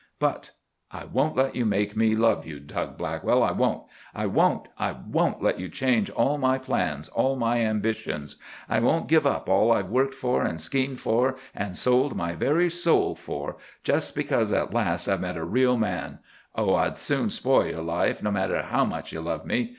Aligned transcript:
"But—I 0.17 1.05
won't 1.05 1.35
let 1.35 1.55
you 1.55 1.63
make 1.63 1.95
me 1.95 2.15
love 2.15 2.43
you, 2.43 2.59
Tug 2.59 2.97
Blackstock. 2.97 3.47
I 3.51 3.51
won't!—I 3.51 4.25
won't! 4.25 4.67
I 4.75 4.93
won't 4.93 5.43
let 5.43 5.59
you 5.59 5.69
change 5.69 6.09
all 6.09 6.39
my 6.39 6.57
plans, 6.57 7.07
all 7.09 7.35
my 7.35 7.59
ambitions. 7.59 8.37
I 8.67 8.79
won't 8.79 9.07
give 9.07 9.27
up 9.27 9.47
all 9.47 9.71
I've 9.71 9.91
worked 9.91 10.15
for 10.15 10.43
and 10.43 10.59
schemed 10.59 10.99
for 10.99 11.35
and 11.53 11.77
sold 11.77 12.15
my 12.15 12.33
very 12.33 12.67
soul 12.71 13.13
for, 13.13 13.57
just 13.83 14.15
because 14.15 14.51
at 14.51 14.73
last 14.73 15.07
I've 15.07 15.21
met 15.21 15.37
a 15.37 15.43
real 15.45 15.77
man. 15.77 16.17
Oh, 16.55 16.73
I'd 16.73 16.97
soon 16.97 17.29
spoil 17.29 17.67
your 17.67 17.83
life, 17.83 18.23
no 18.23 18.31
matter 18.31 18.59
how 18.63 18.83
much 18.85 19.13
you 19.13 19.21
love 19.21 19.45
me. 19.45 19.69